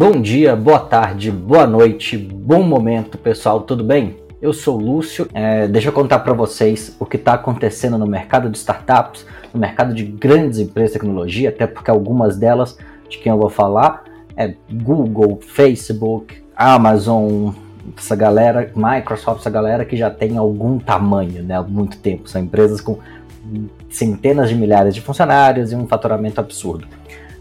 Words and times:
Bom 0.00 0.12
dia, 0.12 0.54
boa 0.54 0.78
tarde, 0.78 1.28
boa 1.28 1.66
noite, 1.66 2.16
bom 2.16 2.62
momento, 2.62 3.18
pessoal, 3.18 3.62
tudo 3.62 3.82
bem? 3.82 4.16
Eu 4.40 4.52
sou 4.52 4.78
o 4.78 4.80
Lúcio, 4.80 5.28
é, 5.34 5.66
deixa 5.66 5.88
eu 5.88 5.92
contar 5.92 6.20
para 6.20 6.32
vocês 6.32 6.94
o 7.00 7.04
que 7.04 7.16
está 7.16 7.32
acontecendo 7.32 7.98
no 7.98 8.06
mercado 8.06 8.48
de 8.48 8.56
startups, 8.56 9.26
no 9.52 9.58
mercado 9.58 9.92
de 9.92 10.04
grandes 10.04 10.60
empresas 10.60 10.92
de 10.92 11.00
tecnologia, 11.00 11.48
até 11.48 11.66
porque 11.66 11.90
algumas 11.90 12.36
delas, 12.36 12.78
de 13.08 13.18
quem 13.18 13.32
eu 13.32 13.38
vou 13.38 13.50
falar, 13.50 14.04
é 14.36 14.54
Google, 14.70 15.40
Facebook, 15.42 16.44
Amazon, 16.54 17.50
essa 17.96 18.14
galera, 18.14 18.70
Microsoft, 18.76 19.40
essa 19.40 19.50
galera 19.50 19.84
que 19.84 19.96
já 19.96 20.10
tem 20.10 20.38
algum 20.38 20.78
tamanho, 20.78 21.42
né, 21.42 21.56
há 21.56 21.62
muito 21.64 21.98
tempo, 21.98 22.28
são 22.28 22.40
empresas 22.40 22.80
com 22.80 23.00
centenas 23.90 24.48
de 24.48 24.54
milhares 24.54 24.94
de 24.94 25.00
funcionários 25.00 25.72
e 25.72 25.74
um 25.74 25.88
faturamento 25.88 26.40
absurdo. 26.40 26.86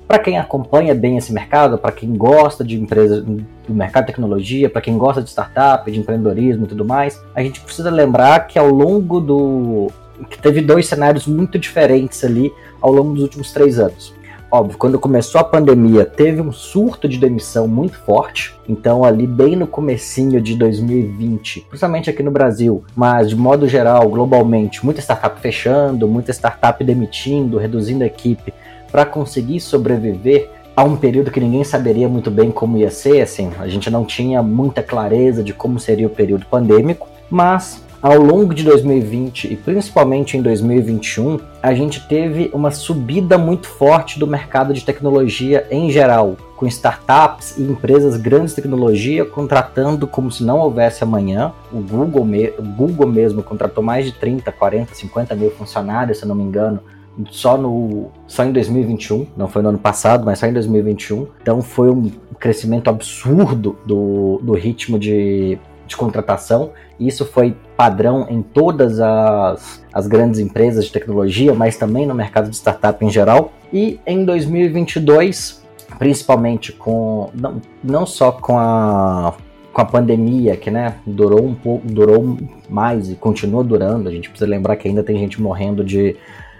Para 0.07 0.19
quem 0.19 0.37
acompanha 0.37 0.95
bem 0.95 1.17
esse 1.17 1.33
mercado, 1.33 1.77
para 1.77 1.91
quem 1.91 2.15
gosta 2.15 2.63
de 2.63 2.79
empresas 2.79 3.25
do 3.25 3.73
mercado 3.73 4.05
de 4.05 4.07
tecnologia, 4.07 4.69
para 4.69 4.82
quem 4.82 4.97
gosta 4.97 5.21
de 5.21 5.29
startup, 5.29 5.91
de 5.91 5.99
empreendedorismo 5.99 6.63
e 6.63 6.68
tudo 6.68 6.86
mais, 6.86 7.21
a 7.36 7.43
gente 7.43 7.59
precisa 7.59 7.89
lembrar 7.89 8.47
que 8.47 8.57
ao 8.57 8.69
longo 8.69 9.19
do 9.19 9.87
que 10.29 10.39
teve 10.39 10.61
dois 10.61 10.87
cenários 10.87 11.27
muito 11.27 11.59
diferentes 11.59 12.23
ali 12.23 12.51
ao 12.82 12.91
longo 12.91 13.13
dos 13.13 13.23
últimos 13.23 13.51
três 13.51 13.79
anos. 13.79 14.15
Óbvio, 14.49 14.77
quando 14.77 14.97
começou 14.97 15.41
a 15.41 15.43
pandemia, 15.43 16.05
teve 16.05 16.39
um 16.39 16.54
surto 16.54 17.05
de 17.10 17.18
demissão 17.18 17.68
muito 17.68 17.99
forte. 17.99 18.55
Então, 18.68 19.04
ali 19.04 19.27
bem 19.27 19.57
no 19.57 19.68
comecinho 19.68 20.39
de 20.39 20.55
2020, 20.55 21.65
principalmente 21.68 22.10
aqui 22.10 22.24
no 22.24 22.32
Brasil, 22.32 22.82
mas 22.96 23.29
de 23.29 23.35
modo 23.35 23.68
geral, 23.68 24.07
globalmente, 24.07 24.85
muita 24.85 25.01
startup 25.01 25.37
fechando, 25.41 26.07
muita 26.07 26.32
startup 26.32 26.82
demitindo, 26.82 27.57
reduzindo 27.57 28.05
a 28.05 28.07
equipe 28.07 28.54
para 28.91 29.05
conseguir 29.05 29.59
sobreviver 29.59 30.50
a 30.75 30.83
um 30.83 30.96
período 30.96 31.32
que 31.32 31.39
ninguém 31.39 31.64
saberia 31.64 32.08
muito 32.08 32.30
bem 32.30 32.52
como 32.52 32.77
ia 32.77 32.91
ser, 32.91 33.22
assim, 33.22 33.52
a 33.59 33.67
gente 33.67 33.89
não 33.89 34.05
tinha 34.05 34.44
muita 34.44 34.83
clareza 34.83 35.44
de 35.44 35.52
como 35.52 35.80
seria 35.80 36.05
o 36.05 36.11
período 36.11 36.45
pandêmico, 36.45 37.08
mas 37.31 37.83
ao 37.99 38.21
longo 38.21 38.53
de 38.53 38.63
2020 38.63 39.52
e 39.52 39.55
principalmente 39.55 40.38
em 40.38 40.41
2021, 40.43 41.39
a 41.63 41.73
gente 41.73 42.08
teve 42.08 42.52
uma 42.53 42.69
subida 42.69 43.39
muito 43.39 43.67
forte 43.67 44.19
do 44.19 44.27
mercado 44.27 44.71
de 44.71 44.85
tecnologia 44.85 45.65
em 45.71 45.89
geral, 45.89 46.38
com 46.55 46.67
startups 46.67 47.58
e 47.58 47.63
empresas 47.63 48.15
grandes 48.15 48.52
de 48.52 48.61
tecnologia 48.61 49.25
contratando 49.25 50.05
como 50.05 50.31
se 50.31 50.43
não 50.43 50.59
houvesse 50.59 51.03
amanhã. 51.03 51.52
O 51.71 51.80
Google, 51.80 52.23
me 52.23 52.52
Google 52.77 53.08
mesmo 53.08 53.41
contratou 53.41 53.83
mais 53.83 54.05
de 54.05 54.11
30, 54.11 54.52
40, 54.52 54.93
50 54.93 55.35
mil 55.35 55.49
funcionários, 55.49 56.19
se 56.19 56.25
não 56.27 56.35
me 56.35 56.43
engano, 56.43 56.80
só 57.29 57.57
no 57.57 58.09
só 58.27 58.43
em 58.43 58.51
2021, 58.51 59.27
não 59.35 59.47
foi 59.47 59.61
no 59.61 59.69
ano 59.69 59.77
passado, 59.77 60.25
mas 60.25 60.39
só 60.39 60.47
em 60.47 60.53
2021. 60.53 61.27
Então 61.41 61.61
foi 61.61 61.89
um 61.89 62.11
crescimento 62.39 62.89
absurdo 62.89 63.77
do, 63.85 64.39
do 64.43 64.53
ritmo 64.53 64.99
de, 64.99 65.57
de 65.87 65.97
contratação. 65.97 66.71
Isso 66.99 67.25
foi 67.25 67.55
padrão 67.75 68.27
em 68.29 68.41
todas 68.41 68.99
as, 68.99 69.83
as 69.93 70.07
grandes 70.07 70.39
empresas 70.39 70.85
de 70.85 70.91
tecnologia, 70.91 71.53
mas 71.53 71.77
também 71.77 72.05
no 72.05 72.13
mercado 72.13 72.49
de 72.49 72.55
startup 72.55 73.03
em 73.03 73.09
geral. 73.09 73.52
E 73.71 73.99
em 74.05 74.23
2022, 74.23 75.63
principalmente 75.97 76.71
com 76.71 77.29
não, 77.33 77.61
não 77.83 78.05
só 78.05 78.31
com 78.31 78.57
a 78.57 79.33
com 79.77 79.81
a 79.83 79.85
pandemia, 79.85 80.57
que 80.57 80.71
né, 80.71 80.95
durou 81.05 81.45
um 81.45 81.53
pouco, 81.53 81.87
durou 81.87 82.35
mais 82.67 83.11
e 83.11 83.15
continua 83.15 83.63
durando. 83.63 84.09
A 84.09 84.11
gente 84.11 84.27
precisa 84.27 84.49
lembrar 84.49 84.75
que 84.75 84.87
ainda 84.87 85.03
tem 85.03 85.19
gente 85.19 85.39
morrendo 85.39 85.83
de 85.83 86.15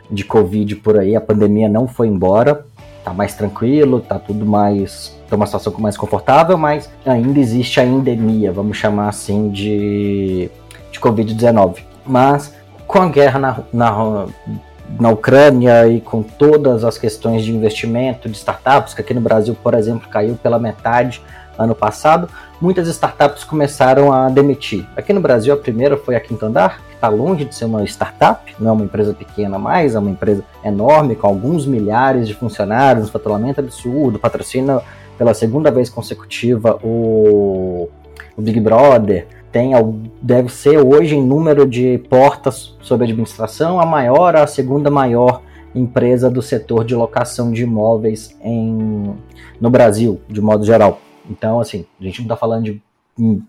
de 0.10 0.24
Covid 0.24 0.76
por 0.78 0.98
aí, 0.98 1.16
a 1.16 1.22
pandemia 1.22 1.68
não 1.68 1.88
foi 1.88 2.08
embora, 2.08 2.66
tá 3.04 3.14
mais 3.14 3.34
tranquilo, 3.34 4.00
tá 4.02 4.20
tudo 4.20 4.46
mais. 4.46 5.18
tá 5.30 5.36
uma 5.36 5.46
situação 5.46 5.74
mais 5.80 5.98
confortável, 5.98 6.58
mas 6.58 6.90
ainda 7.06 7.40
existe 7.40 7.80
a 7.80 7.86
endemia, 7.86 8.52
vamos 8.52 8.78
chamar 8.78 9.10
assim, 9.10 9.50
de, 9.50 10.50
de 10.92 11.00
Covid-19. 11.00 11.78
Mas 12.06 12.54
com 12.86 13.02
a 13.02 13.10
guerra 13.10 13.40
na, 13.40 13.60
na, 13.72 14.26
na 15.00 15.10
Ucrânia 15.10 15.88
e 15.88 16.00
com 16.00 16.24
todas 16.24 16.84
as 16.84 16.98
questões 16.98 17.44
de 17.44 17.54
investimento 17.54 18.30
de 18.30 18.38
startups, 18.38 18.94
que 18.94 19.02
aqui 19.02 19.14
no 19.14 19.22
Brasil, 19.22 19.56
por 19.62 19.74
exemplo, 19.74 20.08
caiu 20.10 20.36
pela 20.36 20.58
metade 20.58 21.22
ano 21.58 21.76
passado, 21.76 22.30
muitas 22.62 22.88
startups 22.88 23.44
começaram 23.44 24.12
a 24.12 24.30
demitir. 24.30 24.86
Aqui 24.96 25.14
no 25.14 25.22
Brasil, 25.22 25.54
a 25.54 25.58
primeira 25.58 25.98
foi 25.98 26.16
a 26.16 26.20
Quinto 26.20 26.46
Andar, 26.46 26.82
está 26.94 27.10
longe 27.10 27.46
de 27.46 27.56
ser 27.56 27.66
uma 27.66 27.84
startup, 27.84 28.56
não 28.60 28.70
é 28.70 28.74
uma 28.74 28.86
empresa 28.86 29.14
pequena 29.14 29.58
mais, 29.58 29.96
é 29.96 30.00
uma 30.00 30.10
empresa 30.10 30.44
enorme, 30.64 31.16
com 31.16 31.28
alguns 31.28 31.66
milhares 31.66 32.28
de 32.28 32.34
funcionários, 32.34 33.08
um 33.08 33.12
faturamento 33.12 33.60
absurdo, 33.60 34.20
patrocina 34.20 34.82
pela 35.18 35.34
segunda 35.34 35.72
vez 35.72 35.90
consecutiva 35.90 36.80
o, 36.84 37.90
o 38.36 38.42
Big 38.42 38.60
Brother, 38.60 39.28
tem, 39.52 39.72
deve 40.22 40.50
ser 40.50 40.78
hoje 40.78 41.16
em 41.16 41.24
número 41.24 41.66
de 41.66 41.98
portas 42.10 42.76
sob 42.82 43.04
administração 43.04 43.80
a 43.80 43.86
maior, 43.86 44.36
a 44.36 44.46
segunda 44.46 44.92
maior 44.92 45.42
empresa 45.74 46.30
do 46.30 46.42
setor 46.42 46.84
de 46.84 46.96
locação 46.96 47.52
de 47.52 47.64
imóveis 47.64 48.36
em, 48.42 49.14
no 49.60 49.70
Brasil, 49.70 50.20
de 50.28 50.42
modo 50.42 50.66
geral. 50.66 51.00
Então, 51.30 51.60
assim, 51.60 51.86
a 52.00 52.04
gente 52.04 52.20
não 52.20 52.26
está 52.26 52.36
falando 52.36 52.66
de 52.66 52.82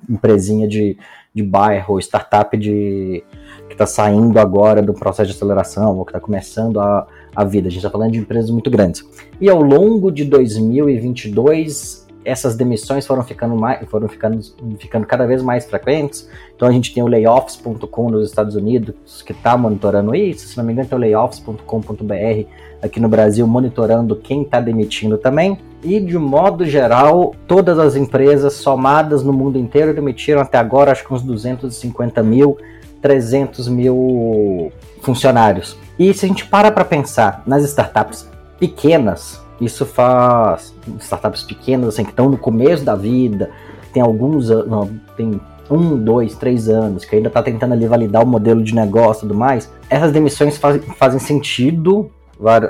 empresinha 0.08 0.66
de, 0.66 0.96
de 1.34 1.42
bairro, 1.42 1.98
startup 2.00 2.56
de, 2.56 3.22
que 3.66 3.74
está 3.74 3.86
saindo 3.86 4.38
agora 4.38 4.80
do 4.80 4.94
processo 4.94 5.30
de 5.30 5.36
aceleração 5.36 5.96
ou 5.96 6.04
que 6.04 6.10
está 6.10 6.20
começando 6.20 6.80
a, 6.80 7.06
a 7.34 7.44
vida. 7.44 7.68
A 7.68 7.70
gente 7.70 7.78
está 7.78 7.90
falando 7.90 8.12
de 8.12 8.18
empresas 8.18 8.50
muito 8.50 8.70
grandes. 8.70 9.04
E 9.40 9.48
ao 9.48 9.60
longo 9.60 10.10
de 10.10 10.24
2022, 10.24 12.08
essas 12.24 12.56
demissões 12.56 13.06
foram 13.06 13.22
ficando, 13.22 13.56
mais, 13.56 13.88
foram 13.88 14.08
ficando, 14.08 14.40
ficando 14.78 15.06
cada 15.06 15.26
vez 15.26 15.42
mais 15.42 15.66
frequentes. 15.66 16.28
Então 16.54 16.68
a 16.68 16.72
gente 16.72 16.92
tem 16.92 17.02
o 17.02 17.06
layoffs.com 17.06 18.10
nos 18.10 18.28
Estados 18.28 18.54
Unidos 18.54 19.22
que 19.22 19.32
está 19.32 19.56
monitorando 19.56 20.14
isso. 20.14 20.48
Se 20.48 20.56
não 20.56 20.64
me 20.64 20.72
engano, 20.72 20.88
tem 20.88 20.96
o 20.96 21.00
layoffs.com.br 21.00 22.48
aqui 22.82 23.00
no 23.00 23.08
Brasil 23.08 23.46
monitorando 23.46 24.16
quem 24.16 24.42
está 24.42 24.60
demitindo 24.60 25.16
também. 25.18 25.58
E 25.82 26.00
de 26.00 26.18
modo 26.18 26.64
geral, 26.64 27.34
todas 27.46 27.78
as 27.78 27.94
empresas 27.94 28.54
somadas 28.54 29.22
no 29.22 29.32
mundo 29.32 29.58
inteiro 29.58 29.94
demitiram 29.94 30.40
até 30.40 30.58
agora 30.58 30.90
acho 30.90 31.06
que 31.06 31.14
uns 31.14 31.22
250 31.22 32.22
mil 32.22 32.58
300 33.00 33.68
mil 33.68 34.72
funcionários. 35.02 35.76
E 35.98 36.12
se 36.12 36.24
a 36.24 36.28
gente 36.28 36.46
para 36.46 36.70
para 36.70 36.84
pensar 36.84 37.42
nas 37.46 37.64
startups 37.64 38.28
pequenas, 38.58 39.40
isso 39.60 39.86
faz 39.86 40.74
startups 41.00 41.42
pequenas 41.42 41.88
assim 41.88 42.04
que 42.04 42.10
estão 42.10 42.28
no 42.28 42.36
começo 42.36 42.84
da 42.84 42.94
vida, 42.94 43.50
tem 43.92 44.02
alguns 44.02 44.48
não, 44.48 44.90
tem 45.16 45.40
um, 45.70 45.96
dois, 45.96 46.34
três 46.34 46.68
anos, 46.68 47.04
que 47.04 47.14
ainda 47.14 47.28
está 47.28 47.42
tentando 47.42 47.72
ali 47.72 47.86
validar 47.86 48.22
o 48.22 48.26
modelo 48.26 48.62
de 48.62 48.74
negócio 48.74 49.20
e 49.20 49.28
tudo 49.28 49.34
mais, 49.34 49.70
essas 49.90 50.12
demissões 50.12 50.56
faz, 50.56 50.82
fazem 50.96 51.20
sentido, 51.20 52.10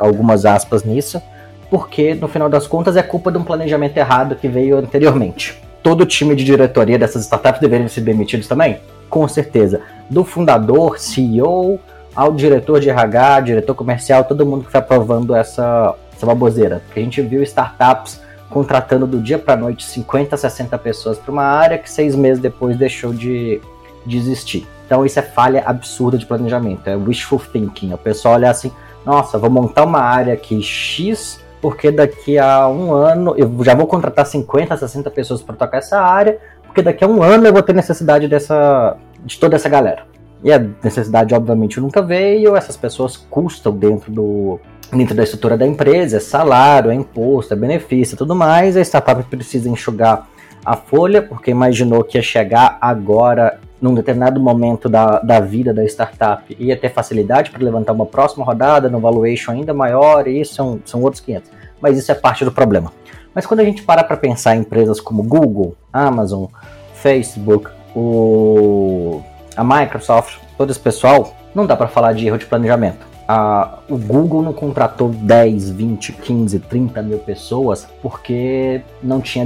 algumas 0.01 0.45
aspas 0.45 0.83
nisso, 0.83 1.21
porque 1.71 2.15
no 2.15 2.29
final 2.29 2.49
das 2.49 2.67
contas 2.67 2.97
é 2.97 3.03
culpa 3.03 3.31
de 3.31 3.39
um 3.39 3.45
planejamento 3.45 3.97
errado 3.97 4.37
que 4.37 4.49
veio 4.49 4.79
anteriormente. 4.79 5.61
Todo 5.83 6.03
o 6.03 6.07
time 6.07 6.35
de 6.35 6.45
diretoria 6.45 6.99
dessas 6.99 7.25
startups 7.25 7.61
deveriam 7.61 7.89
ser 7.89 8.01
demitidos 8.01 8.49
também? 8.49 8.79
Com 9.09 9.27
certeza 9.29 9.81
do 10.11 10.25
fundador, 10.25 10.99
CEO, 10.99 11.79
ao 12.15 12.33
diretor 12.33 12.81
de 12.81 12.91
RH, 12.91 13.41
diretor 13.41 13.75
comercial, 13.75 14.25
todo 14.25 14.45
mundo 14.45 14.65
que 14.65 14.73
foi 14.73 14.81
aprovando 14.81 15.35
essa, 15.35 15.95
essa 16.15 16.27
baboseira. 16.27 16.83
Porque 16.87 17.01
a 17.01 17.03
gente 17.03 17.21
viu 17.23 17.43
startups 17.43 18.21
contratando 18.51 19.07
do 19.07 19.21
dia 19.21 19.39
para 19.39 19.57
noite 19.57 19.85
50, 19.85 20.37
60 20.37 20.79
pessoas 20.79 21.19
para 21.19 21.31
uma 21.31 21.45
área 21.45 21.79
que 21.79 21.91
seis 21.91 22.17
meses 22.17 22.43
depois 22.43 22.77
deixou 22.77 23.13
de, 23.13 23.61
de 24.07 24.17
existir. 24.17 24.67
Então 24.87 25.05
isso 25.05 25.19
é 25.19 25.23
falha 25.23 25.63
absurda 25.67 26.17
de 26.17 26.25
planejamento, 26.25 26.89
é 26.89 26.97
wishful 26.97 27.39
thinking. 27.39 27.93
O 27.93 27.99
pessoal 27.99 28.35
olha 28.35 28.51
assim, 28.51 28.73
nossa, 29.05 29.39
vou 29.39 29.51
montar 29.51 29.85
uma 29.85 30.01
área 30.01 30.33
aqui 30.33 30.63
X, 30.63 31.41
porque 31.61 31.91
daqui 31.91 32.39
a 32.39 32.69
um 32.69 32.93
ano 32.93 33.35
eu 33.37 33.53
já 33.65 33.75
vou 33.75 33.87
contratar 33.87 34.27
50, 34.27 34.77
60 34.77 35.11
pessoas 35.11 35.43
para 35.43 35.57
tocar 35.57 35.79
essa 35.79 36.01
área, 36.01 36.39
porque 36.65 36.83
daqui 36.83 37.05
a 37.05 37.09
um 37.09 37.23
ano 37.23 37.47
eu 37.47 37.53
vou 37.53 37.63
ter 37.63 37.75
necessidade 37.75 38.29
dessa, 38.29 38.97
de 39.25 39.39
toda 39.39 39.57
essa 39.57 39.69
galera. 39.69 40.07
E 40.43 40.53
a 40.53 40.59
necessidade, 40.83 41.35
obviamente, 41.35 41.81
nunca 41.81 42.01
veio, 42.01 42.57
essas 42.57 42.77
pessoas 42.77 43.17
custam 43.17 43.77
dentro 43.77 44.11
do 44.13 44.61
dentro 44.91 45.15
da 45.15 45.23
estrutura 45.23 45.57
da 45.57 45.67
empresa, 45.67 46.17
é 46.17 46.21
salário, 46.21 46.91
é 46.91 46.95
imposto, 46.95 47.53
é 47.53 47.57
benefício 47.57 48.17
tudo 48.17 48.35
mais, 48.35 48.75
a 48.75 48.81
startup 48.81 49.23
precisa 49.25 49.69
enxugar 49.69 50.27
a 50.65 50.77
folha, 50.77 51.21
porque 51.21 51.51
imaginou 51.51 52.03
que 52.03 52.17
ia 52.17 52.23
chegar 52.23 52.79
agora, 52.81 53.61
num 53.81 53.95
determinado 53.95 54.41
momento 54.41 54.89
da, 54.89 55.21
da 55.21 55.41
vida 55.41 55.73
da 55.73 55.85
startup, 55.85 56.57
ia 56.59 56.77
ter 56.77 56.93
facilidade 56.93 57.51
para 57.51 57.63
levantar 57.65 57.93
uma 57.93 58.07
próxima 58.07 58.45
rodada, 58.45 58.89
no 58.89 59.01
valuation 59.01 59.53
ainda 59.53 59.73
maior, 59.73 60.27
e 60.27 60.41
isso 60.41 60.55
são, 60.55 60.81
são 60.85 61.03
outros 61.03 61.21
500. 61.21 61.51
Mas 61.81 61.97
isso 61.97 62.11
é 62.11 62.15
parte 62.15 62.45
do 62.45 62.51
problema. 62.51 62.93
Mas 63.35 63.47
quando 63.47 63.61
a 63.61 63.65
gente 63.65 63.83
para 63.83 64.03
para 64.03 64.17
pensar 64.17 64.57
em 64.57 64.61
empresas 64.61 65.01
como 65.01 65.23
Google, 65.23 65.77
Amazon, 65.93 66.47
Facebook, 66.95 67.71
o 67.95 69.23
a 69.57 69.65
Microsoft, 69.65 70.39
todo 70.57 70.71
esse 70.71 70.79
pessoal, 70.79 71.35
não 71.55 71.67
dá 71.67 71.77
para 71.77 71.89
falar 71.89 72.13
de 72.13 72.27
erro 72.27 72.39
de 72.39 72.47
planejamento. 72.47 73.07
a, 73.27 73.79
o 73.89 73.99
Google 73.99 74.41
não 74.41 74.53
contratou 74.53 75.11
10, 75.11 75.71
20, 75.71 76.13
15, 76.13 76.61
30 76.61 77.03
mil 77.03 77.19
pessoas 77.19 77.87
porque 78.01 78.81
não 79.03 79.21
tinha 79.21 79.45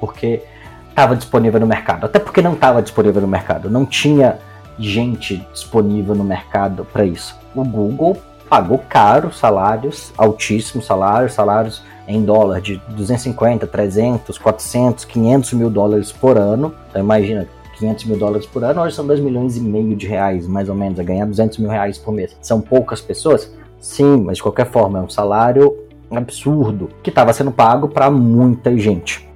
porque 0.00 0.42
estava 0.90 1.16
disponível 1.16 1.58
no 1.58 1.66
mercado. 1.66 2.04
Até 2.04 2.18
porque 2.18 2.42
não 2.42 2.52
estava 2.52 2.82
disponível 2.82 3.22
no 3.22 3.28
mercado. 3.28 3.70
Não 3.70 3.86
tinha 3.86 4.38
gente 4.78 5.46
disponível 5.52 6.14
no 6.14 6.24
mercado 6.24 6.86
para 6.92 7.04
isso. 7.04 7.36
O 7.54 7.64
Google 7.64 8.16
pagou 8.48 8.78
caro 8.88 9.32
salários, 9.32 10.12
altíssimos 10.16 10.84
salários, 10.84 11.32
salários 11.32 11.82
em 12.08 12.24
dólar 12.24 12.60
de 12.60 12.82
250, 12.88 13.66
300, 13.66 14.36
400, 14.36 15.04
500 15.04 15.52
mil 15.52 15.70
dólares 15.70 16.10
por 16.10 16.36
ano. 16.36 16.74
Então 16.90 17.00
imagina, 17.00 17.46
500 17.78 18.04
mil 18.06 18.18
dólares 18.18 18.46
por 18.46 18.64
ano, 18.64 18.82
hoje 18.82 18.96
são 18.96 19.06
2 19.06 19.20
milhões 19.20 19.56
e 19.56 19.60
meio 19.60 19.94
de 19.94 20.06
reais, 20.06 20.46
mais 20.46 20.68
ou 20.68 20.74
menos, 20.74 20.98
a 20.98 21.02
ganhar 21.04 21.24
200 21.24 21.58
mil 21.58 21.70
reais 21.70 21.96
por 21.96 22.12
mês. 22.12 22.36
São 22.42 22.60
poucas 22.60 23.00
pessoas? 23.00 23.54
Sim, 23.78 24.22
mas 24.24 24.38
de 24.38 24.42
qualquer 24.42 24.66
forma, 24.66 24.98
é 24.98 25.02
um 25.02 25.08
salário 25.08 25.76
absurdo 26.10 26.90
que 27.02 27.10
estava 27.10 27.32
sendo 27.32 27.52
pago 27.52 27.88
para 27.88 28.10
muita 28.10 28.76
gente. 28.76 29.29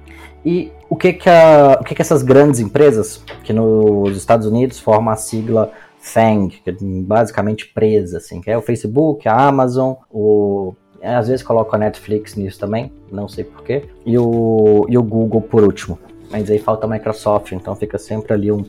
E 0.45 0.71
o 0.89 0.95
que 0.95 1.11
que, 1.13 1.29
a, 1.29 1.79
o 1.81 1.83
que 1.83 1.95
que 1.95 2.01
essas 2.01 2.21
grandes 2.21 2.59
empresas, 2.59 3.23
que 3.43 3.51
nos 3.51 4.15
Estados 4.15 4.45
Unidos 4.45 4.79
formam 4.79 5.11
a 5.11 5.15
sigla 5.15 5.71
FANG, 5.99 6.61
que 6.63 6.69
é 6.69 6.75
basicamente 6.79 7.67
presa, 7.73 8.19
assim, 8.19 8.39
que 8.39 8.51
é 8.51 8.57
o 8.57 8.61
Facebook, 8.61 9.27
a 9.27 9.47
Amazon, 9.47 9.95
o 10.11 10.75
às 11.01 11.27
vezes 11.27 11.43
coloco 11.43 11.75
a 11.75 11.79
Netflix 11.79 12.35
nisso 12.35 12.59
também, 12.59 12.91
não 13.11 13.27
sei 13.27 13.43
porquê, 13.43 13.85
e 14.05 14.17
o, 14.17 14.85
e 14.89 14.97
o 14.97 15.03
Google 15.03 15.41
por 15.41 15.63
último. 15.63 15.99
Mas 16.31 16.49
aí 16.49 16.57
falta 16.57 16.87
a 16.87 16.89
Microsoft, 16.89 17.51
então 17.51 17.75
fica 17.75 17.97
sempre 17.97 18.33
ali 18.33 18.51
um, 18.51 18.65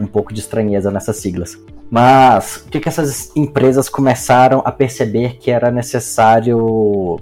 um 0.00 0.06
pouco 0.06 0.32
de 0.32 0.40
estranheza 0.40 0.90
nessas 0.90 1.16
siglas. 1.16 1.58
Mas 1.90 2.64
o 2.64 2.70
que, 2.70 2.78
que 2.78 2.88
essas 2.88 3.34
empresas 3.34 3.88
começaram 3.88 4.62
a 4.64 4.70
perceber 4.70 5.36
que 5.38 5.50
era 5.50 5.70
necessário 5.70 7.18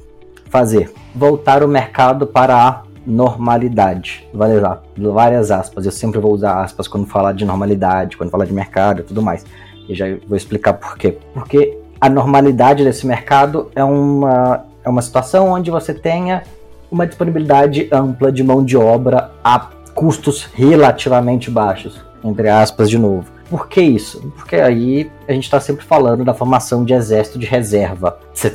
fazer? 0.51 0.93
Voltar 1.15 1.63
o 1.63 1.69
mercado 1.69 2.27
para 2.27 2.55
a 2.55 2.83
normalidade. 3.09 4.29
Várias 4.33 5.51
aspas. 5.51 5.87
Eu 5.87 5.93
sempre 5.93 6.21
vou 6.21 6.33
usar 6.33 6.63
aspas 6.63 6.87
quando 6.87 7.07
falar 7.07 7.33
de 7.33 7.45
normalidade, 7.45 8.17
quando 8.17 8.31
falar 8.31 8.45
de 8.45 8.53
mercado 8.53 9.01
e 9.01 9.05
tudo 9.05 9.23
mais. 9.23 9.45
E 9.89 9.95
já 9.95 10.05
vou 10.27 10.37
explicar 10.37 10.75
por 10.75 10.97
quê. 10.99 11.17
Porque 11.33 11.79
a 12.01 12.09
normalidade 12.09 12.85
desse 12.85 13.07
mercado 13.07 13.71
é 13.75 13.83
uma, 13.83 14.65
é 14.85 14.89
uma 14.89 15.03
situação 15.03 15.51
onde 15.51 15.71
você 15.71 15.95
tenha 15.95 16.43
uma 16.91 17.07
disponibilidade 17.07 17.89
ampla 17.91 18.31
de 18.31 18.43
mão 18.45 18.65
de 18.65 18.77
obra 18.77 19.31
a 19.43 19.59
custos 19.95 20.49
relativamente 20.55 21.51
baixos, 21.51 22.01
entre 22.23 22.49
aspas, 22.49 22.89
de 22.89 22.99
novo. 22.99 23.27
Por 23.51 23.67
que 23.69 23.81
isso? 23.81 24.33
Porque 24.37 24.57
aí 24.57 25.11
a 25.27 25.33
gente 25.33 25.45
está 25.45 25.59
sempre 25.59 25.85
falando 25.85 26.25
da 26.25 26.35
formação 26.35 26.85
de 26.85 26.93
exército 26.93 27.39
de 27.39 27.47
reserva. 27.47 28.19
Você 28.33 28.55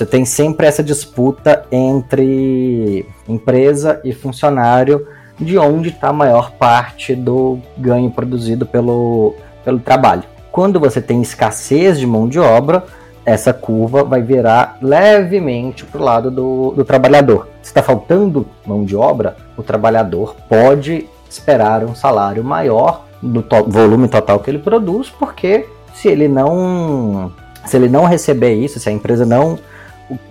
você 0.00 0.06
tem 0.06 0.24
sempre 0.24 0.66
essa 0.66 0.82
disputa 0.82 1.66
entre 1.70 3.04
empresa 3.28 4.00
e 4.02 4.14
funcionário, 4.14 5.06
de 5.38 5.58
onde 5.58 5.90
está 5.90 6.08
a 6.08 6.12
maior 6.12 6.52
parte 6.52 7.14
do 7.14 7.58
ganho 7.76 8.10
produzido 8.10 8.64
pelo, 8.64 9.34
pelo 9.62 9.78
trabalho. 9.78 10.22
Quando 10.50 10.80
você 10.80 11.02
tem 11.02 11.20
escassez 11.20 11.98
de 11.98 12.06
mão 12.06 12.26
de 12.28 12.38
obra, 12.38 12.84
essa 13.26 13.52
curva 13.52 14.02
vai 14.02 14.22
virar 14.22 14.78
levemente 14.80 15.84
para 15.84 16.00
o 16.00 16.04
lado 16.04 16.30
do, 16.30 16.70
do 16.70 16.82
trabalhador. 16.82 17.48
Se 17.60 17.68
está 17.68 17.82
faltando 17.82 18.46
mão 18.64 18.86
de 18.86 18.96
obra, 18.96 19.36
o 19.54 19.62
trabalhador 19.62 20.34
pode 20.48 21.06
esperar 21.28 21.84
um 21.84 21.94
salário 21.94 22.42
maior 22.42 23.04
do 23.20 23.42
to 23.42 23.64
volume 23.68 24.08
total 24.08 24.40
que 24.40 24.50
ele 24.50 24.58
produz, 24.58 25.10
porque 25.10 25.66
se 25.92 26.08
ele 26.08 26.26
não 26.26 27.30
se 27.66 27.76
ele 27.76 27.90
não 27.90 28.06
receber 28.06 28.54
isso, 28.54 28.80
se 28.80 28.88
a 28.88 28.92
empresa 28.92 29.26
não 29.26 29.58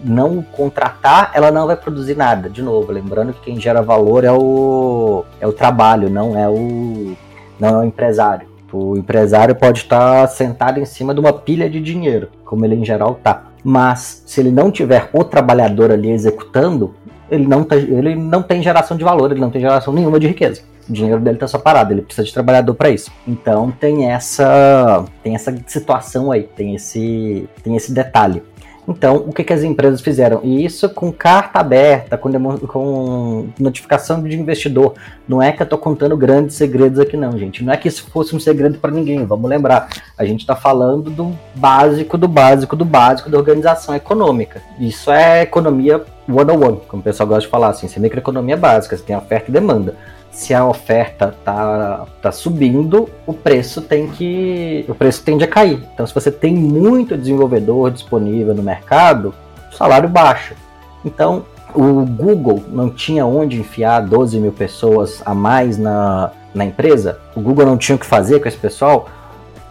não 0.03 0.41
contratar, 0.41 1.31
ela 1.33 1.51
não 1.51 1.67
vai 1.67 1.75
produzir 1.75 2.15
nada. 2.15 2.49
De 2.49 2.61
novo, 2.61 2.91
lembrando 2.91 3.33
que 3.33 3.41
quem 3.41 3.59
gera 3.59 3.81
valor 3.81 4.23
é 4.23 4.31
o, 4.31 5.23
é 5.39 5.47
o 5.47 5.53
trabalho, 5.53 6.09
não 6.09 6.37
é 6.37 6.47
o, 6.47 7.15
não 7.59 7.69
é 7.69 7.77
o 7.77 7.83
empresário. 7.83 8.47
O 8.71 8.97
empresário 8.97 9.55
pode 9.55 9.79
estar 9.79 10.27
sentado 10.27 10.79
em 10.79 10.85
cima 10.85 11.13
de 11.13 11.19
uma 11.19 11.33
pilha 11.33 11.69
de 11.69 11.81
dinheiro, 11.81 12.29
como 12.45 12.65
ele 12.65 12.75
em 12.75 12.85
geral 12.85 13.13
está. 13.13 13.43
Mas 13.63 14.23
se 14.25 14.39
ele 14.39 14.51
não 14.51 14.71
tiver 14.71 15.09
o 15.11 15.23
trabalhador 15.23 15.91
ali 15.91 16.11
executando, 16.11 16.93
ele 17.29 17.47
não, 17.47 17.63
tá, 17.63 17.75
ele 17.75 18.15
não 18.15 18.41
tem 18.41 18.61
geração 18.61 18.95
de 18.95 19.03
valor, 19.03 19.31
ele 19.31 19.39
não 19.39 19.49
tem 19.49 19.61
geração 19.61 19.93
nenhuma 19.93 20.19
de 20.19 20.27
riqueza. 20.27 20.61
O 20.89 20.93
dinheiro 20.93 21.19
dele 21.19 21.35
está 21.35 21.47
só 21.47 21.59
parado, 21.59 21.93
ele 21.93 22.01
precisa 22.01 22.25
de 22.25 22.33
trabalhador 22.33 22.73
para 22.73 22.89
isso. 22.89 23.11
Então 23.27 23.71
tem 23.71 24.09
essa 24.09 25.05
tem 25.23 25.35
essa 25.35 25.55
situação 25.67 26.31
aí, 26.31 26.43
tem 26.43 26.75
esse 26.75 27.47
tem 27.63 27.75
esse 27.75 27.91
detalhe. 27.91 28.41
Então, 28.89 29.17
o 29.17 29.31
que, 29.31 29.43
que 29.43 29.53
as 29.53 29.61
empresas 29.61 30.01
fizeram? 30.01 30.41
E 30.43 30.65
isso 30.65 30.89
com 30.89 31.11
carta 31.11 31.59
aberta, 31.59 32.17
com, 32.17 32.57
com 32.67 33.47
notificação 33.59 34.23
de 34.23 34.35
investidor. 34.35 34.95
Não 35.27 35.39
é 35.39 35.51
que 35.51 35.61
eu 35.61 35.63
estou 35.63 35.77
contando 35.77 36.17
grandes 36.17 36.55
segredos 36.55 36.97
aqui, 36.97 37.15
não, 37.15 37.37
gente. 37.37 37.63
Não 37.63 37.71
é 37.71 37.77
que 37.77 37.87
isso 37.87 38.09
fosse 38.09 38.35
um 38.35 38.39
segredo 38.39 38.79
para 38.79 38.89
ninguém. 38.89 39.23
Vamos 39.25 39.47
lembrar, 39.47 39.89
a 40.17 40.25
gente 40.25 40.39
está 40.39 40.55
falando 40.55 41.11
do 41.11 41.37
básico, 41.53 42.17
do 42.17 42.27
básico, 42.27 42.75
do 42.75 42.83
básico 42.83 43.29
da 43.29 43.37
organização 43.37 43.93
econômica. 43.93 44.59
Isso 44.79 45.11
é 45.11 45.43
economia 45.43 46.03
one-on-one, 46.27 46.81
como 46.87 47.01
o 47.01 47.03
pessoal 47.03 47.27
gosta 47.29 47.41
de 47.41 47.47
falar 47.47 47.69
assim. 47.69 47.85
Isso 47.85 47.99
é 47.99 48.01
microeconomia 48.01 48.57
básica, 48.57 48.97
você 48.97 49.03
tem 49.03 49.15
oferta 49.15 49.51
e 49.51 49.53
demanda 49.53 49.95
se 50.31 50.53
a 50.53 50.65
oferta 50.65 51.35
tá, 51.43 52.05
tá 52.21 52.31
subindo, 52.31 53.09
o 53.25 53.33
preço 53.33 53.81
tem 53.81 54.07
que. 54.07 54.85
o 54.87 54.95
preço 54.95 55.23
tende 55.23 55.43
a 55.43 55.47
cair. 55.47 55.83
Então, 55.93 56.05
se 56.05 56.13
você 56.13 56.31
tem 56.31 56.53
muito 56.53 57.17
desenvolvedor 57.17 57.91
disponível 57.91 58.53
no 58.53 58.63
mercado, 58.63 59.33
salário 59.71 60.07
baixa. 60.07 60.55
Então, 61.03 61.45
o 61.73 62.05
Google 62.05 62.63
não 62.69 62.89
tinha 62.89 63.25
onde 63.25 63.59
enfiar 63.59 64.01
12 64.01 64.39
mil 64.39 64.51
pessoas 64.51 65.21
a 65.25 65.33
mais 65.33 65.77
na, 65.77 66.31
na 66.53 66.65
empresa, 66.65 67.19
o 67.35 67.41
Google 67.41 67.65
não 67.65 67.77
tinha 67.77 67.95
o 67.95 67.99
que 67.99 68.05
fazer 68.05 68.39
com 68.39 68.47
esse 68.47 68.57
pessoal. 68.57 69.07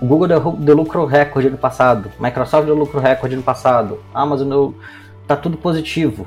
O 0.00 0.06
Google 0.06 0.28
deu, 0.28 0.52
deu 0.52 0.76
lucro 0.76 1.04
recorde 1.06 1.50
no 1.50 1.58
passado, 1.58 2.08
Microsoft 2.20 2.66
deu 2.66 2.74
lucro 2.74 3.00
recorde 3.00 3.34
no 3.34 3.42
passado, 3.42 3.98
Amazon 4.14 4.48
deu 4.48 4.74
tá 5.28 5.36
tudo 5.36 5.58
positivo. 5.58 6.26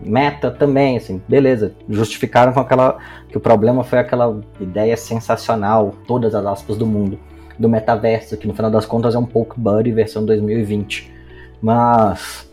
Meta 0.00 0.50
também, 0.50 0.96
assim, 0.96 1.20
beleza. 1.28 1.74
Justificaram 1.88 2.52
com 2.52 2.60
aquela 2.60 2.98
que 3.28 3.36
o 3.36 3.40
problema 3.40 3.82
foi 3.82 3.98
aquela 3.98 4.40
ideia 4.60 4.96
sensacional, 4.96 5.92
todas 6.06 6.34
as 6.34 6.46
aspas 6.46 6.78
do 6.78 6.86
mundo, 6.86 7.18
do 7.58 7.68
metaverso, 7.68 8.36
que 8.36 8.46
no 8.46 8.54
final 8.54 8.70
das 8.70 8.86
contas 8.86 9.14
é 9.14 9.18
um 9.18 9.26
pouco 9.26 9.60
Buddy 9.60 9.90
versão 9.90 10.24
2020. 10.24 11.12
Mas 11.60 12.48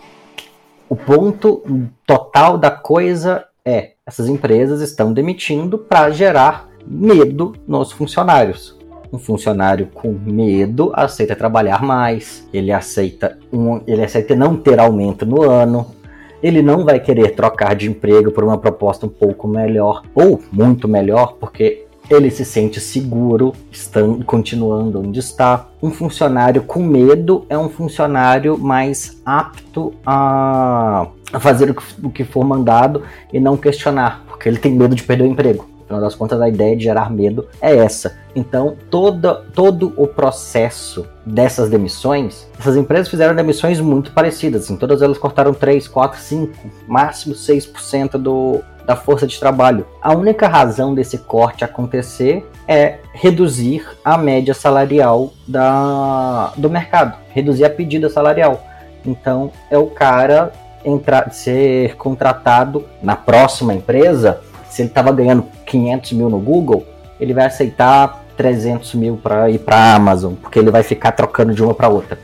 o 0.90 0.95
ponto 0.95 1.63
total 2.06 2.57
da 2.57 2.72
coisa 2.72 3.45
é, 3.63 3.92
essas 4.06 4.28
empresas 4.28 4.81
estão 4.81 5.13
demitindo 5.13 5.78
para 5.78 6.10
gerar 6.10 6.68
medo 6.86 7.54
nos 7.66 7.92
funcionários 7.92 8.82
um 9.14 9.20
funcionário 9.20 9.88
com 9.94 10.12
medo 10.12 10.92
aceita 10.96 11.36
trabalhar 11.36 11.84
mais, 11.84 12.48
ele 12.52 12.72
aceita, 12.72 13.38
um, 13.52 13.80
ele 13.86 14.04
aceita 14.04 14.36
não 14.36 14.58
ter 14.58 14.80
aumento 14.80 15.24
no 15.24 15.44
ano, 15.44 15.86
ele 16.42 16.64
não 16.64 16.84
vai 16.84 17.00
querer 17.00 17.36
trocar 17.36 17.76
de 17.76 17.88
emprego 17.88 18.32
por 18.32 18.44
uma 18.44 18.58
proposta 18.58 19.06
um 19.06 19.10
pouco 19.10 19.48
melhor 19.48 20.02
ou 20.16 20.42
muito 20.52 20.88
melhor, 20.88 21.38
porque 21.40 21.86
ele 22.10 22.30
se 22.32 22.44
sente 22.44 22.82
seguro 22.82 23.54
estando, 23.72 24.26
continuando 24.26 25.00
onde 25.00 25.20
está. 25.20 25.70
Um 25.82 25.92
funcionário 25.92 26.64
com 26.64 26.84
medo 26.84 27.46
é 27.48 27.58
um 27.58 27.70
funcionário 27.70 28.58
mais 28.58 29.22
apto 29.26 29.94
a, 30.06 31.08
fazer 31.40 31.70
o 31.70 31.76
que, 31.76 31.84
o 32.04 32.10
que 32.10 32.24
for 32.24 32.44
mandado 32.44 33.04
e 33.32 33.40
não 33.40 33.56
questionar, 33.56 34.24
porque 34.28 34.50
ele 34.50 34.58
tem 34.58 34.74
medo 34.74 34.96
de 34.96 35.04
perder 35.04 35.24
o 35.24 35.28
emprego. 35.28 35.72
Afinal 35.94 36.02
das 36.02 36.16
contas, 36.16 36.42
a 36.42 36.50
ideia 36.50 36.76
de 36.76 36.83
gerar 36.83 37.12
medo 37.12 37.47
é 37.62 37.76
essa. 37.76 38.18
Então, 38.35 38.76
toda, 38.90 39.35
todo 39.54 39.94
o 39.95 40.07
processo 40.07 41.06
dessas 41.23 41.69
demissões, 41.69 42.47
essas 42.59 42.76
empresas 42.76 43.07
fizeram 43.07 43.35
demissões 43.35 43.80
muito 43.80 44.12
parecidas. 44.12 44.64
Assim, 44.64 44.76
todas 44.76 45.04
elas 45.04 45.19
cortaram 45.19 45.54
3, 45.54 45.88
4, 45.88 46.19
5, 46.19 46.54
máximo 46.88 47.35
6% 47.35 48.14
do, 48.14 48.62
da 48.88 48.95
força 48.95 49.28
de 49.28 49.40
trabalho. 49.40 49.85
A 50.02 50.16
única 50.16 50.47
razão 50.47 50.95
desse 50.95 51.19
corte 51.19 51.64
acontecer 51.64 52.44
é 52.68 52.97
reduzir 53.14 53.85
a 54.04 54.18
média 54.18 54.56
salarial 54.56 55.31
da, 55.47 56.54
do 56.57 56.71
mercado, 56.71 57.18
reduzir 57.30 57.66
a 57.66 57.69
pedida 57.69 58.09
salarial. 58.09 58.66
Então, 59.06 59.52
é 59.69 59.78
o 59.78 59.88
cara 59.88 60.52
entrar, 60.83 61.31
ser 61.31 61.95
contratado 61.97 62.83
na 63.02 63.16
próxima 63.16 63.76
empresa 63.76 64.42
se 64.73 64.81
ele 64.81 64.89
estava 64.89 65.11
ganhando 65.11 65.45
500 65.68 66.13
mil 66.13 66.30
no 66.30 66.39
Google, 66.39 66.83
ele 67.19 67.33
vai 67.33 67.45
aceitar 67.45 68.23
300 68.35 68.95
mil 68.95 69.18
para 69.18 69.47
ir 69.49 69.59
para 69.59 69.75
a 69.75 69.95
Amazon, 69.95 70.33
porque 70.33 70.57
ele 70.57 70.71
vai 70.71 70.81
ficar 70.81 71.11
trocando 71.11 71.53
de 71.53 71.63
uma 71.63 71.75
para 71.75 71.89
outra. 71.89 72.18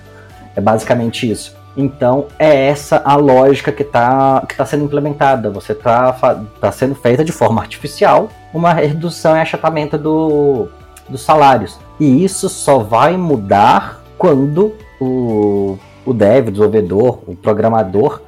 É 0.55 0.59
basicamente 0.59 1.29
isso. 1.29 1.55
Então 1.77 2.25
é 2.39 2.67
essa 2.67 3.03
a 3.05 3.15
lógica 3.15 3.71
que 3.71 3.83
está 3.83 4.43
que 4.49 4.55
tá 4.55 4.65
sendo 4.65 4.85
implementada. 4.85 5.51
Você 5.51 5.73
está 5.73 6.11
tá 6.59 6.71
sendo 6.71 6.95
feita 6.95 7.23
de 7.23 7.31
forma 7.31 7.61
artificial 7.61 8.29
uma 8.51 8.73
redução 8.73 9.37
e 9.37 9.39
achatamento 9.39 9.95
do, 9.95 10.67
dos 11.07 11.21
salários. 11.21 11.79
E 11.99 12.23
isso 12.23 12.49
só 12.49 12.79
vai 12.79 13.15
mudar 13.15 14.01
quando 14.17 14.73
o 14.99 15.77
o 16.03 16.13
dev, 16.13 16.47
o 16.47 16.51
desenvolvedor, 16.51 17.19
o 17.27 17.35
programador, 17.35 18.21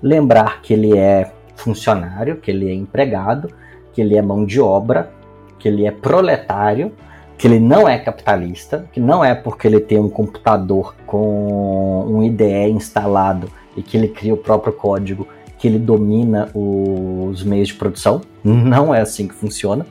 lembrar 0.00 0.62
que 0.62 0.72
ele 0.72 0.96
é 0.96 1.32
funcionário, 1.66 2.36
que 2.36 2.48
ele 2.48 2.70
é 2.70 2.74
empregado, 2.74 3.50
que 3.92 4.00
ele 4.00 4.16
é 4.16 4.22
mão 4.22 4.46
de 4.46 4.60
obra, 4.60 5.10
que 5.58 5.66
ele 5.66 5.84
é 5.84 5.90
proletário, 5.90 6.92
que 7.36 7.46
ele 7.48 7.58
não 7.58 7.88
é 7.88 7.98
capitalista, 7.98 8.86
que 8.92 9.00
não 9.00 9.24
é 9.24 9.34
porque 9.34 9.66
ele 9.66 9.80
tem 9.80 9.98
um 9.98 10.08
computador 10.08 10.94
com 11.06 12.04
um 12.06 12.22
IDE 12.22 12.70
instalado 12.70 13.50
e 13.76 13.82
que 13.82 13.96
ele 13.96 14.08
cria 14.08 14.32
o 14.32 14.36
próprio 14.36 14.72
código 14.72 15.26
que 15.58 15.66
ele 15.66 15.78
domina 15.78 16.48
os 16.54 17.42
meios 17.42 17.68
de 17.68 17.74
produção. 17.74 18.20
Não 18.44 18.94
é 18.94 19.00
assim 19.00 19.26
que 19.26 19.34
funciona. 19.34 19.84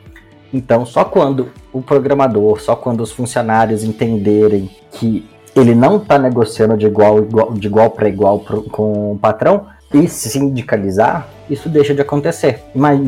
Então, 0.53 0.86
só 0.86 1.03
quando 1.03 1.50
o 1.74 1.82
programador, 1.82 2.62
só 2.62 2.75
quando 2.75 3.01
os 3.01 3.12
funcionários 3.12 3.84
entenderem 3.84 4.70
que 4.91 5.27
ele 5.55 5.75
não 5.75 5.98
está 5.98 6.17
negociando 6.17 6.77
de 6.77 6.86
igual, 6.86 7.20
igual 7.20 7.53
de 7.53 7.67
igual 7.67 7.89
para 7.89 8.08
igual 8.08 8.39
pro, 8.39 8.63
com 8.63 9.13
o 9.13 9.17
patrão 9.17 9.65
e 9.96 10.08
se 10.08 10.30
sindicalizar, 10.30 11.28
isso 11.50 11.70
deixa 11.70 11.94
de 11.94 12.02
acontecer. 12.02 12.62
Mas 12.74 13.00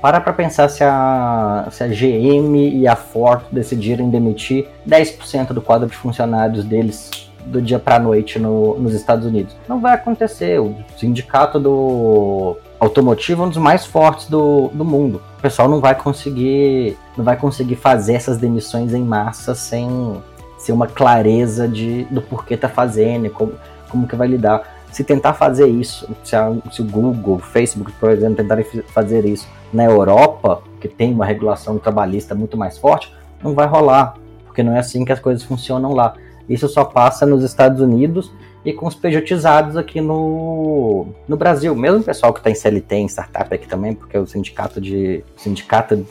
para 0.00 0.20
para 0.20 0.32
pensar 0.32 0.68
se 0.68 0.84
a, 0.84 1.68
se 1.70 1.82
a 1.82 1.88
GM 1.88 2.56
e 2.56 2.86
a 2.86 2.94
Ford 2.94 3.42
decidirem 3.50 4.10
demitir 4.10 4.68
10% 4.88 5.48
do 5.48 5.60
quadro 5.60 5.88
de 5.88 5.96
funcionários 5.96 6.64
deles 6.64 7.28
do 7.46 7.60
dia 7.62 7.78
para 7.78 7.96
a 7.96 7.98
noite 7.98 8.38
no, 8.38 8.78
nos 8.78 8.94
Estados 8.94 9.26
Unidos. 9.26 9.56
Não 9.66 9.80
vai 9.80 9.94
acontecer. 9.94 10.60
O 10.60 10.76
sindicato 10.96 11.58
do 11.58 12.56
automotivo 12.78 13.42
é 13.42 13.46
um 13.46 13.48
dos 13.48 13.58
mais 13.58 13.86
fortes 13.86 14.28
do, 14.28 14.68
do 14.68 14.84
mundo. 14.84 15.20
O 15.38 15.42
pessoal 15.42 15.68
não 15.68 15.80
vai 15.80 15.94
conseguir 15.94 16.96
não 17.16 17.24
vai 17.24 17.36
conseguir 17.36 17.74
fazer 17.74 18.14
essas 18.14 18.38
demissões 18.38 18.94
em 18.94 19.02
massa 19.02 19.54
sem, 19.54 20.22
sem 20.58 20.72
uma 20.74 20.86
clareza 20.86 21.66
de, 21.66 22.04
do 22.04 22.22
porquê 22.22 22.56
tá 22.56 22.68
fazendo, 22.68 23.30
como, 23.30 23.54
como 23.88 24.06
que 24.06 24.14
vai 24.14 24.28
lidar. 24.28 24.77
Se 24.92 25.04
tentar 25.04 25.34
fazer 25.34 25.66
isso, 25.66 26.08
se, 26.24 26.34
a, 26.34 26.52
se 26.72 26.82
o 26.82 26.84
Google, 26.84 27.36
o 27.36 27.38
Facebook, 27.38 27.92
por 27.92 28.10
exemplo, 28.10 28.36
tentarem 28.36 28.64
fazer 28.86 29.24
isso 29.24 29.46
na 29.72 29.84
Europa, 29.84 30.62
que 30.80 30.88
tem 30.88 31.12
uma 31.12 31.26
regulação 31.26 31.78
trabalhista 31.78 32.34
muito 32.34 32.56
mais 32.56 32.78
forte, 32.78 33.12
não 33.42 33.54
vai 33.54 33.66
rolar, 33.66 34.14
porque 34.44 34.62
não 34.62 34.74
é 34.74 34.78
assim 34.78 35.04
que 35.04 35.12
as 35.12 35.20
coisas 35.20 35.44
funcionam 35.44 35.92
lá. 35.92 36.14
Isso 36.48 36.68
só 36.68 36.84
passa 36.84 37.26
nos 37.26 37.44
Estados 37.44 37.80
Unidos 37.80 38.32
e 38.64 38.72
com 38.72 38.86
os 38.86 38.94
pejotizados 38.94 39.76
aqui 39.76 40.00
no, 40.00 41.06
no 41.28 41.36
Brasil. 41.36 41.74
Mesmo 41.74 42.00
o 42.00 42.04
pessoal 42.04 42.32
que 42.32 42.40
está 42.40 42.50
em 42.50 42.54
CLT, 42.54 42.94
em 42.96 43.06
startup 43.06 43.54
aqui 43.54 43.68
também, 43.68 43.94
porque 43.94 44.16
o 44.16 44.26
sindicato 44.26 44.80
de 44.80 45.22
sindicato 45.36 46.06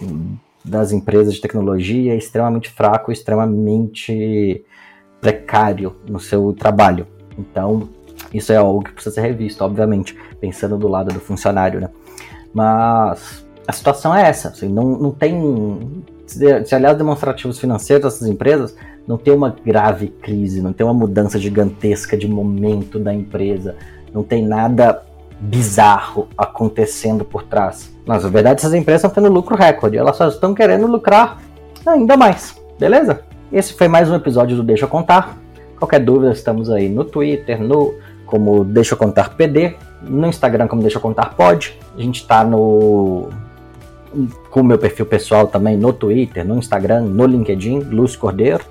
das 0.63 0.91
empresas 0.91 1.33
de 1.33 1.41
tecnologia 1.41 2.13
é 2.13 2.17
extremamente 2.17 2.69
fraco, 2.69 3.11
extremamente 3.11 4.63
precário 5.19 5.95
no 6.07 6.19
seu 6.19 6.53
trabalho. 6.53 7.07
Então, 7.37 7.89
isso 8.33 8.51
é 8.51 8.57
algo 8.57 8.83
que 8.83 8.91
precisa 8.91 9.15
ser 9.15 9.21
revisto, 9.21 9.63
obviamente, 9.63 10.17
pensando 10.39 10.77
do 10.77 10.87
lado 10.87 11.13
do 11.13 11.19
funcionário, 11.19 11.79
né? 11.79 11.89
Mas 12.53 13.45
a 13.67 13.71
situação 13.71 14.15
é 14.15 14.27
essa, 14.27 14.49
assim, 14.49 14.69
não, 14.69 14.97
não 14.97 15.11
tem. 15.11 16.03
Se, 16.25 16.45
os 16.45 16.97
demonstrativos 16.97 17.59
financeiros 17.59 18.03
dessas 18.03 18.27
empresas, 18.27 18.75
não 19.07 19.17
tem 19.17 19.33
uma 19.33 19.55
grave 19.63 20.07
crise, 20.07 20.61
não 20.61 20.73
tem 20.73 20.85
uma 20.85 20.93
mudança 20.93 21.39
gigantesca 21.39 22.17
de 22.17 22.27
momento 22.27 22.99
da 22.99 23.13
empresa, 23.13 23.75
não 24.13 24.23
tem 24.23 24.45
nada 24.45 25.03
bizarro 25.39 26.27
acontecendo 26.37 27.23
por 27.23 27.43
trás. 27.43 27.91
Mas 28.05 28.25
a 28.25 28.29
verdade 28.29 28.59
essas 28.59 28.73
empresas 28.73 29.03
estão 29.03 29.23
tendo 29.23 29.33
lucro 29.33 29.55
recorde, 29.55 29.97
elas 29.97 30.17
só 30.17 30.27
estão 30.27 30.53
querendo 30.53 30.87
lucrar 30.87 31.41
ainda 31.85 32.17
mais, 32.17 32.59
beleza? 32.77 33.21
Esse 33.51 33.73
foi 33.73 33.87
mais 33.87 34.09
um 34.09 34.15
episódio 34.15 34.57
do 34.57 34.63
Deixa 34.63 34.85
eu 34.85 34.89
Contar. 34.89 35.37
Qualquer 35.77 35.99
dúvida, 35.99 36.31
estamos 36.31 36.69
aí 36.69 36.89
no 36.89 37.05
Twitter, 37.05 37.61
no 37.61 37.93
como 38.27 38.63
Deixa 38.63 38.93
eu 38.93 38.97
Contar 38.97 39.35
PD, 39.35 39.75
no 40.03 40.27
Instagram 40.27 40.67
como 40.67 40.83
Deixa 40.83 40.97
eu 40.97 41.01
Contar 41.01 41.33
Pod. 41.35 41.79
A 41.97 42.01
gente 42.01 42.21
está 42.21 42.43
no 42.43 43.29
com 44.49 44.61
o 44.61 44.63
meu 44.63 44.77
perfil 44.77 45.05
pessoal 45.05 45.47
também 45.47 45.77
no 45.77 45.91
Twitter, 45.91 46.45
no 46.45 46.57
Instagram, 46.57 47.01
no 47.01 47.25
LinkedIn, 47.25 47.79
Lúcio 47.79 48.19
Cordeiro. 48.19 48.63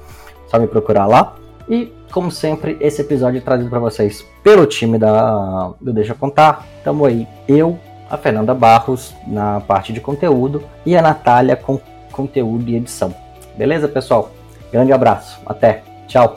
Só 0.49 0.59
me 0.59 0.67
procurar 0.67 1.07
lá. 1.07 1.35
E, 1.69 1.93
como 2.13 2.31
sempre, 2.31 2.77
esse 2.81 3.01
episódio 3.01 3.39
é 3.39 3.41
trazido 3.41 3.69
para 3.69 3.81
vocês 3.81 4.25
pelo 4.43 4.67
time 4.67 4.99
da, 4.99 5.73
do 5.81 5.93
Deixa 5.93 6.13
eu 6.13 6.17
Contar. 6.17 6.65
Tamo 6.85 7.05
aí, 7.05 7.27
eu, 7.49 7.79
a 8.09 8.17
Fernanda 8.17 8.55
Barros 8.55 9.15
na 9.27 9.61
parte 9.61 9.93
de 9.93 10.01
conteúdo 10.01 10.63
e 10.85 10.97
a 10.97 11.03
Natália 11.03 11.57
com 11.57 11.81
conteúdo 12.13 12.69
e 12.71 12.77
edição. 12.77 13.15
Beleza, 13.57 13.89
pessoal? 13.89 14.31
Grande 14.73 14.93
abraço. 14.93 15.41
Até. 15.47 15.83
Tchau. 16.07 16.35